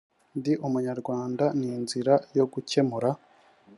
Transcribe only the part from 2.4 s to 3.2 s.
gukemura